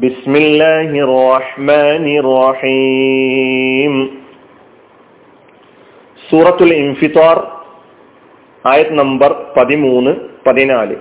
بسم 0.00 0.32
الله 0.36 0.90
الرحمن 1.02 2.04
الرحيم 2.18 3.94
സൂറത്തുൽ 6.20 6.72
ഇൻഫിത്താർ 6.76 7.36
ആയത് 8.64 8.92
നമ്പർ 8.98 9.30
പതിമൂന്ന് 9.56 10.12
പതിനാല് 10.46 10.96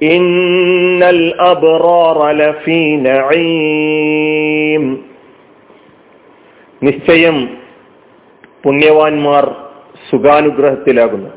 ഇന്നൽ 0.00 1.20
അബ്റാറ 1.46 2.20
ലഫീ 2.40 2.80
നഈം 3.06 4.84
നിശ്ചയം 6.82 7.36
പുണ്യവാന്മാർ 8.64 9.44
സുഖാനുഗ്രഹത്തിലാകുന്നു 10.10 11.30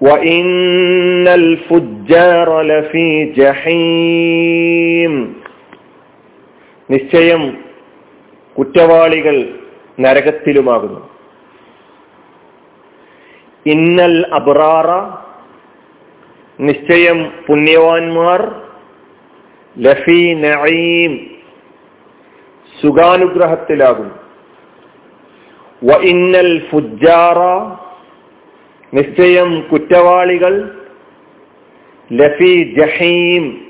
وإن 0.00 1.26
الفجار 1.38 2.48
لفي 2.64 3.08
جحيم 3.34 5.14
നിശ്ചയം 6.88 7.42
കുറ്റവാളികൾ 8.56 9.36
നരകത്തിലുമാകുന്നു 9.98 11.00
ഇന്നൽ 13.66 14.16
അബ്റാറ 14.38 14.88
നിശ്ചയം 16.58 17.18
പുണ്യവാന്മാർ 17.46 18.40
ലഫി 19.76 20.20
നഈം 20.42 21.12
സുഖാനുഗ്രഹത്തിലാകുന്നു 22.74 24.16
വ 25.82 25.98
ഇന്നൽ 26.10 26.52
ഫുജാറ 26.68 27.38
നിശ്ചയം 28.93 29.61
കുറ്റവാളികൾ 29.71 30.85
ലഫി 32.13 32.75
ജഹീം 32.79 33.67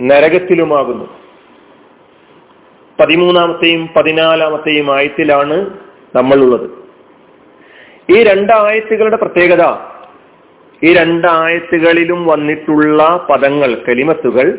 നരകത്തിലുമാകുന്നു. 0.00 1.20
പതിമൂന്നാമത്തെയും 3.00 3.88
പതിനാലാമത്തെയും 3.96 4.94
ആയത്തിലാണ് 4.94 5.70
നമ്മളുള്ളത്. 6.14 6.70
ഈ 8.10 8.22
രണ്ടായത്തുകളുടെ 8.22 9.16
പ്രത്യേകത 9.16 9.76
ഈ 10.82 10.94
രണ്ടായത്തുകളിലും 10.94 12.26
വന്നിട്ടുള്ള 12.26 13.26
പദങ്ങൾ 13.30 13.74
കലിമത്തുകൾ 13.88 14.58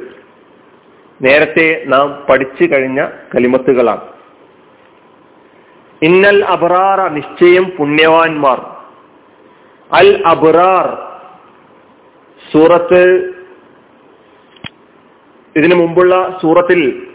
നേരത്തെ 1.21 1.83
നാം 1.85 2.25
പഠിച്ചു 2.29 2.63
കഴിഞ്ഞ 2.63 3.07
കലിമത്തുകളാണ്. 3.35 4.01
ഇന്നൽ 6.01 6.45
അബറാറ 6.45 7.11
നിശ്ചയം 7.11 7.63
പുണ്യവാന്മാർ. 7.63 8.70
അൽ 9.93 10.23
അബ്രാർ 10.27 11.11
സൂറത്ത് 12.51 13.33
ഇതിനു 15.55 15.75
മുമ്പുള്ള 15.75 16.39
സൂറത്തിൽ 16.41 17.07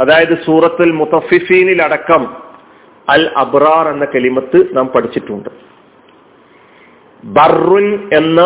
അതായത് 0.00 0.44
സൂറത്തുൽ 0.44 0.92
മുത്തഫിഫീനിൽ 0.92 1.82
അടക്കം 1.82 2.36
അൽ 3.08 3.34
അബ്രാർ 3.36 3.88
എന്ന 3.88 4.04
കലിമത്ത് 4.04 4.76
നാം 4.76 4.86
പഠിച്ചിട്ടുണ്ട്. 4.86 5.48
ബർറുൻ 7.24 8.10
എന്ന 8.12 8.40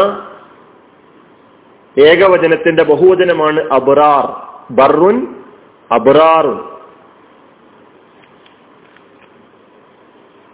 ഏകവചനത്തിന്റെ 2.00 2.84
ബഹുവചനമാണ് 2.84 3.60
അബ്രാർ 3.72 4.26
ബർറുൻ 4.70 5.44
അബ്റാറുൻ. 5.92 6.58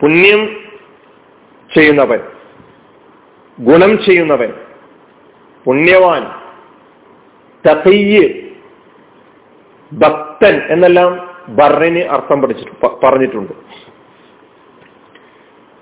പുണ്യം 0.00 0.46
ചെയ്യുന്നവൻ. 1.74 2.33
ഗുണം 3.60 4.04
ചെയ്യുന്നവൻ 4.04 4.52
പുണ്യവാൻ 5.64 6.22
തഖയ്യ് 7.68 8.44
ഭക്തൻ 9.92 10.62
എന്നെല്ലാം 10.68 11.34
ബറിന് 11.48 11.98
അർത്ഥം 11.98 12.42
പഠിച്ചിട്ട് 12.42 13.06
പറഞ്ഞിട്ടുണ്ട്. 13.06 13.52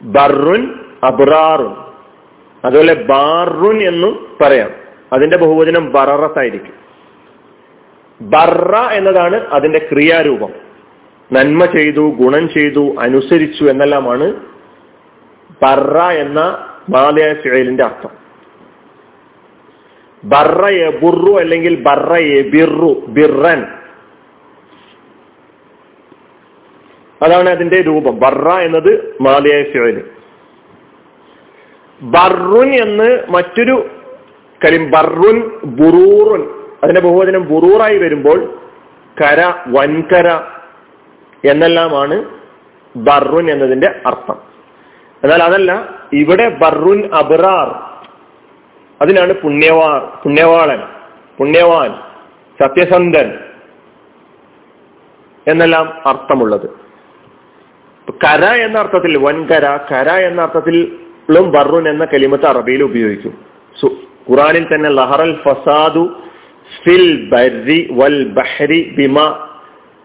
ബറുൻ 0.03 0.75
അബ്രാറുൻ. 1.05 1.75
അതുപോലെ 2.65 2.95
ബാറുൻ 2.95 3.83
എന്നും 3.83 4.37
പറയാം. 4.43 4.71
അതിന്റെ 5.13 5.37
ബഹുവചനം 5.37 5.93
ബറത്തായിരിക്കും 5.93 6.75
ബറ 8.21 8.77
എന്നതാണ് 8.77 9.37
അതിന്റെ 9.37 9.79
ക്രിയാരൂപം. 9.79 10.53
നന്മ 11.33 11.65
ചെയ്തു 11.65 12.11
ഗുണം 12.11 12.49
ചെയ്തു 12.49 12.95
അനുസരിച്ചു 13.01 13.65
എന്നെല്ലാമാണ് 13.65 14.33
ബറ 15.63 15.99
എന്ന 15.99 16.72
മാതയായ 16.91 17.35
ഫിഴലിന്റെ 17.35 17.85
അർത്ഥം. 17.85 18.23
ബറയെ 20.25 20.85
എബുറു 20.87 21.39
അല്ലെങ്കിൽ 21.41 21.83
ബറയെ 21.83 22.39
എബിറു 22.39 23.07
ബിറൻ. 23.09 23.67
അതാണ് 27.23 27.51
അതിന്റെ 27.51 27.81
രൂപം. 27.81 28.19
ബറ 28.19 28.53
എന്നത് 28.53 29.17
മാതയായ 29.21 29.63
ഫിഴൽ. 29.63 30.11
ബറുൻ 32.03 32.75
എന്ന് 32.75 33.25
മറ്റൊരു 33.31 33.91
കലിം 34.65 34.91
ബറുൻ 34.91 35.61
ബുറൂറുൻ. 35.65 36.49
അതിന്റെ 36.85 37.01
ബഹുവചനം 37.01 37.49
ബുറൂറായി 37.49 37.99
വരുമ്പോൾ 37.99 38.61
കര 39.21 39.55
വൻകര 39.67 40.41
എന്നെല്ലാമാണ് 41.51 42.25
ബറുൻ 42.97 43.51
എന്നതിന്റെ 43.51 44.01
അർത്ഥം. 44.07 44.52
എന്നാൽ 45.23 45.43
അതല്ല 45.43 45.73
ഇവിടെ 46.13 46.49
ബറുൻ 46.49 47.01
അബ്രാർ 47.15 47.69
അതിനാണ് 49.03 49.33
പുണ്യവാർ 49.33 50.01
പുണ്യവാളൻ 50.23 50.83
പുണ്യവാൻ 51.39 51.91
സത്യസന്ധൻ 52.61 53.29
എന്നെല്ലാം 55.47 55.87
അർത്ഥമുള്ളത്. 56.07 56.67
കര 58.25 58.45
എന്ന 58.45 58.79
അർത്ഥത്തിൽ 58.79 59.19
വൻകര 59.19 59.67
കര 59.93 60.09
എന്ന 60.11 60.43
അർത്ഥത്തിലും 60.43 61.51
ബറുൻ 61.51 61.89
എന്ന 61.89 62.05
കലിമത്ത് 62.05 62.47
അറബിയിൽ 62.47 62.83
ഉപയോഗിക്കും. 62.83 63.35
ഖുറാനിൽ 64.31 64.65
തന്നെ 64.75 64.91
ലഹറൽ 64.91 65.35
ഫസാദു 65.43 66.05
ഫിൽ 66.83 67.29
ബരി 67.29 67.89
വൽ 67.93 68.19
ബഹരി 68.29 68.81
ബിമ 68.99 69.19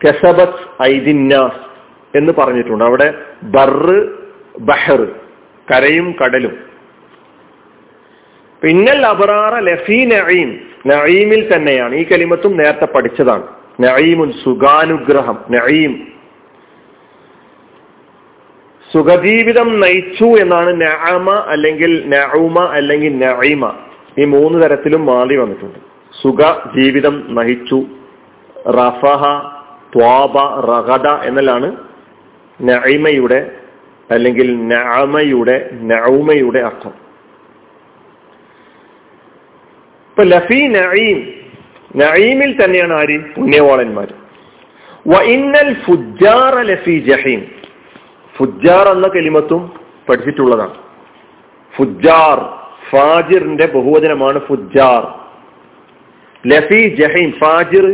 കസബത്ത് 0.01 0.63
ഐദിന്നാസ് 0.83 1.61
എന്ന് 2.17 2.33
പറഞ്ഞിട്ടുണ്ട്. 2.37 2.83
അവിടെ 2.83 3.13
ബറ് 3.43 4.26
ബഹർ 4.59 5.07
കരയും 5.71 6.15
കടലും. 6.23 6.57
പിന്നൽ 8.61 9.05
അബറാറ 9.05 9.59
ലഫി 9.59 10.05
നഈം. 10.05 10.59
നഈമിൽ 10.85 11.55
തന്നെയാണ്. 11.55 11.95
ഈ 11.95 12.03
കലിമത്തും 12.03 12.57
നേരത്തെ 12.57 12.85
പഠിച്ചതാണ്. 12.85 13.47
നഈമുൻ 13.79 14.31
സുഖാനുഗ്രഹം 14.43 15.45
നഈം. 15.49 16.07
സുഖജീവിതം 18.93 19.79
നയിച്ചു 19.79 20.25
എന്നാണ് 20.25 20.81
നഅമ 20.81 21.31
അല്ലെങ്കിൽ 21.31 22.09
നഉമ 22.09 22.59
അല്ലെങ്കിൽ 22.59 23.17
നഈമ. 23.17 23.73
ഈ 24.19 24.25
മൂന്ന് 24.25 24.63
തരത്തിലും 24.63 25.05
മാറി 25.05 25.35
വന്നിട്ടുണ്ട്. 25.35 25.79
സുഖ 26.23 26.41
ജീവിതം 26.77 27.23
നയിച്ചു. 27.29 27.85
റഫഹ 28.67 29.23
ത്വാബ 29.95 30.61
റഗദ 30.61 31.07
എന്നല്ലാണ് 31.07 31.75
നഇമയുടെ 32.61 33.51
അല്ലെങ്കിൽ 34.11 34.67
നഅമയുടെ 34.67 35.69
നൗമയുടെ 35.73 36.59
അർത്ഥം. 36.59 36.93
ഇപ്പൊ 40.09 40.23
ലഫി 40.23 40.61
നഈം 40.67 41.33
നഈമിൽ 41.95 42.63
തന്നെയാണ് 42.63 42.93
ആര്? 42.93 43.19
പുണ്യവാളന്മാർ 43.35 44.13
വഇന്നൽ 45.07 45.73
ഫുജാറ 45.85 46.61
ലഫി 46.61 46.99
ജഹീം. 46.99 47.41
ഫുജാർ 48.37 48.87
എന്ന 48.87 49.07
കലിമത്തും 49.07 49.73
പഠിച്ചിട്ടുള്ളതാണ്. 50.09 50.75
ഫുജാർ 51.75 52.37
ഫാജിറിന്റെ 52.89 53.65
ബഹുവചനമാണ് 53.65 54.39
ഫുജാർ 54.39 55.03
ലഫി 56.47 56.95
ജഹീം 56.95 57.31
ഫാജിർ 57.31 57.85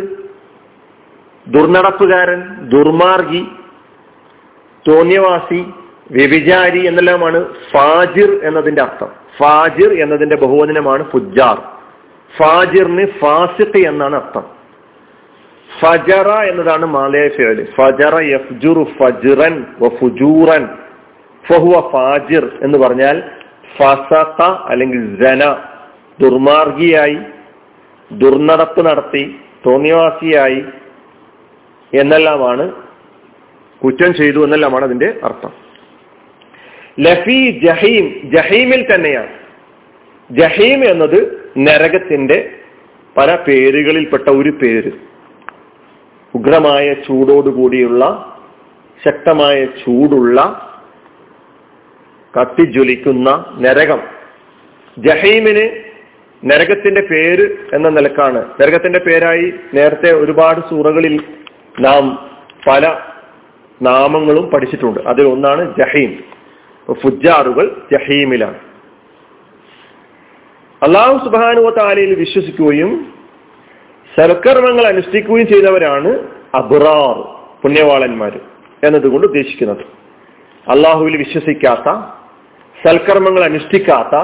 ദുർനടപ്പുകാരൻ 1.48 2.42
ദുർമാർഗി 2.70 3.48
തോന്യവാസി 4.88 5.64
വ്യഭിചാരി 6.14 6.88
എന്നെല്ലാമാണ് 6.88 7.54
ഫാജിർ 7.72 8.40
എന്നതിന്റെ 8.44 8.82
അർത്ഥം. 8.82 9.10
ഫാജിർ 9.38 10.02
എന്നതിന്റെ 10.02 10.36
ബഹുവചനമാണ് 10.36 11.12
ഫുജാർ 11.12 11.62
ഫാജിറിന് 12.38 13.08
ഫാസിഖ് 13.20 13.88
എന്നാണ് 13.88 14.16
അർത്ഥം. 14.16 14.64
ഫജറ 15.82 16.30
എന്നതാണ് 16.30 16.86
മാലയ 16.86 17.28
ഫേൽ 17.28 17.68
ഫജറ 17.76 18.22
യഫ്ജുറു 18.22 18.84
ഫജിറൻ 18.84 19.66
ഫുജൂറൻ. 19.88 20.70
ഫഹുവ 21.50 21.92
ഫാജിർ 21.92 22.52
എന്ന് 22.62 22.80
പറഞ്ഞാൽ 22.80 23.24
ഫസഖ 23.78 24.42
അല്ലെങ്കിൽ 24.44 25.24
ജന 25.24 25.56
ദുർമാർഗിയായി 26.22 27.18
ദുർനടപ്പ് 28.12 28.86
നടത്തി 28.86 29.36
തോന്നിയവാസിയായി 29.66 30.66
എന്നെല്ലാമാണ് 32.00 32.72
കുറ്റം 33.84 34.14
ചെയ്തു 34.14 34.40
എന്നെല്ലാമാണ് 34.40 34.86
അതിന്റെ 34.86 35.20
അർത്ഥം. 35.24 35.63
ലഫി 37.00 37.62
ജഹീം 37.64 38.22
ജഹീമിൽ 38.24 38.96
തന്നെയാണ്. 38.96 39.28
ജഹീം 40.32 40.86
എന്നത് 40.86 41.52
നരകത്തിന്റെ 41.58 42.50
പല 43.18 43.36
പേരുകളിൽപ്പെട്ട 43.36 44.30
ഒരു 44.30 44.50
പേര്. 44.50 44.92
ഉഗ്രമായ 46.36 46.94
ചൂടോടുകൂടിയുള്ള 46.94 48.30
ശക്തമായ 49.06 49.66
ചൂടുള്ള 49.66 50.70
കത്തിജ്വലിക്കുന്ന 52.42 53.58
നരകം. 53.60 54.00
ജഹീമിന് 54.98 55.84
നരകത്തിന്റെ 56.46 57.02
പേര് 57.02 57.56
എന്ന 57.74 57.90
നിലക്കാണ്. 57.90 58.46
നരകത്തിന്റെ 58.62 59.00
പേരായി 59.00 59.54
നേരത്തെ 59.74 60.12
ഒരുപാട് 60.12 60.60
സൂറകളിൽ 60.70 61.24
നാം 61.80 62.30
പല 62.68 63.00
നാമങ്ങളും 63.82 64.50
പഠിച്ചിട്ടുണ്ട്. 64.50 65.00
അതിൽ 65.00 65.28
ഒന്നാണ് 65.28 65.74
ജഹീം. 65.78 66.33
ഫുജാറുകൾ 66.92 67.82
ജഹീമിലാണ്. 67.92 68.60
അള്ളാഹു 70.82 71.26
സുബാനുവ 71.26 71.70
താലയിൽ 71.70 72.16
വിശ്വസിക്കുകയും 72.16 73.14
സൽക്കർമ്മങ്ങൾ 74.16 74.86
അനുഷ്ഠിക്കുകയും 74.88 75.48
ചെയ്തവരാണ് 75.48 76.30
അബ്റാർ 76.56 77.16
പുണ്യവാളന്മാർ 77.62 78.40
എന്നതുകൊണ്ട് 78.84 79.28
ഉദ്ദേശിക്കുന്നത്. 79.28 79.84
അള്ളാഹുവിൽ 80.72 81.18
വിശ്വസിക്കാത്ത 81.18 81.90
സൽക്കർമ്മങ്ങൾ 82.88 83.44
അനുഷ്ഠിക്കാത്ത 83.44 84.16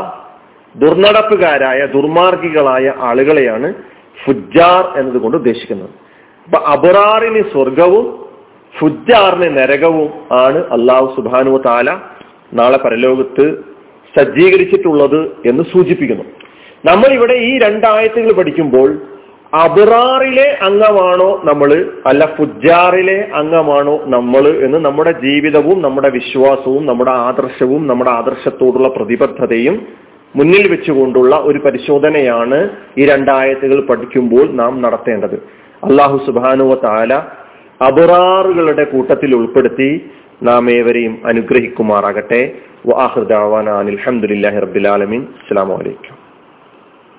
ദുർനടപ്പുകാരായ 0.76 1.86
ദുർമാർഗികളായ 1.86 2.94
ആളുകളെയാണ് 3.00 3.74
ഫുജാർ 4.26 5.00
എന്നതുകൊണ്ട് 5.00 5.38
ഉദ്ദേശിക്കുന്നത്. 5.38 5.90
അപ്പൊ 6.46 6.58
അബറാറിന് 6.58 7.44
സ്വർഗവും 7.52 8.30
ഫുജാറിന് 8.80 9.58
നരകവും 9.58 10.10
ആണ് 10.32 10.58
അള്ളാഹു 10.58 11.14
സുബാനു 11.16 11.58
താല 11.58 12.19
നാളെ 12.54 12.78
പരലോകത്ത് 12.78 13.64
സജ്ജീകരിച്ചിട്ടുള്ളത് 14.18 15.32
എന്ന് 15.46 15.64
സൂചിപ്പിക്കുന്നു. 15.64 16.24
നമ്മൾ 16.86 17.14
ഇവിടെ 17.14 17.34
ഈ 17.34 17.58
രണ്ടായത്തുകൾ 17.58 18.34
പഠിക്കുമ്പോൾ 18.34 18.98
അബിറാറിലെ 19.54 20.58
അംഗമാണോ 20.62 21.42
നമ്മൾ 21.44 21.86
അല്ല 22.06 22.26
ഫുജാറിലെ 22.38 23.28
അംഗമാണോ 23.36 24.02
നമ്മൾ 24.06 24.48
എന്ന് 24.48 24.78
നമ്മുടെ 24.78 25.12
ജീവിതവും 25.12 25.82
നമ്മുടെ 25.82 26.10
വിശ്വാസവും 26.10 26.86
നമ്മുടെ 26.86 27.12
ആദർശവും 27.12 27.88
നമ്മുടെ 27.88 28.12
ആദർശത്തോടുള്ള 28.12 28.88
പ്രതിബദ്ധതയും 28.88 29.88
മുന്നിൽ 30.36 30.72
വെച്ചുകൊണ്ടുള്ള 30.72 31.36
ഒരു 31.36 31.60
പരിശോധനയാണ് 31.60 32.70
ഈ 32.98 33.06
രണ്ടായത്തുകൾ 33.06 33.82
പഠിക്കുമ്പോൾ 33.82 34.52
നാം 34.52 34.82
നടത്തേണ്ടത്. 34.82 35.36
അള്ളാഹു 35.84 36.18
സുബാനുവ 36.26 36.76
താല 36.76 37.14
അബുറാറുകളുടെ 37.82 38.84
കൂട്ടത്തിൽ 38.84 39.36
ഉൾപ്പെടുത്തി 39.36 40.12
നാം 40.44 40.72
ഏവരെയും 40.72 41.22
അനുഗ്രഹിക്കുമാറാകട്ടെ. 41.26 42.42
വാഹൃദാവാൻ 42.86 43.70
അലഹമുല്ലാഹി 43.70 44.60
റബ്ബിലാലമീൻ 44.60 45.22
അസ്സാം 45.40 45.70
വലൈക്കും 45.70 46.29